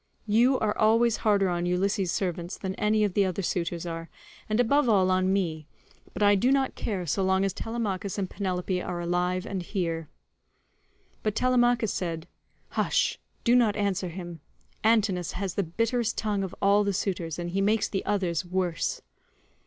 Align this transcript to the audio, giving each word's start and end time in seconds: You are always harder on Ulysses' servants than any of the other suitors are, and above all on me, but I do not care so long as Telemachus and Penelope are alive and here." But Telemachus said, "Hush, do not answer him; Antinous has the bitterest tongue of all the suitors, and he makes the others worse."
You 0.25 0.57
are 0.57 0.75
always 0.75 1.17
harder 1.17 1.47
on 1.47 1.67
Ulysses' 1.67 2.11
servants 2.11 2.57
than 2.57 2.73
any 2.73 3.03
of 3.03 3.13
the 3.13 3.23
other 3.23 3.43
suitors 3.43 3.85
are, 3.85 4.09
and 4.49 4.59
above 4.59 4.89
all 4.89 5.11
on 5.11 5.31
me, 5.31 5.67
but 6.15 6.23
I 6.23 6.33
do 6.33 6.51
not 6.51 6.73
care 6.73 7.05
so 7.05 7.21
long 7.23 7.45
as 7.45 7.53
Telemachus 7.53 8.17
and 8.17 8.27
Penelope 8.27 8.81
are 8.81 8.99
alive 8.99 9.45
and 9.45 9.61
here." 9.61 10.09
But 11.21 11.35
Telemachus 11.35 11.93
said, 11.93 12.27
"Hush, 12.69 13.19
do 13.43 13.53
not 13.55 13.75
answer 13.75 14.07
him; 14.09 14.39
Antinous 14.83 15.33
has 15.33 15.53
the 15.53 15.61
bitterest 15.61 16.17
tongue 16.17 16.41
of 16.41 16.55
all 16.63 16.83
the 16.83 16.93
suitors, 16.93 17.37
and 17.37 17.51
he 17.51 17.61
makes 17.61 17.87
the 17.87 18.03
others 18.03 18.43
worse." 18.43 19.03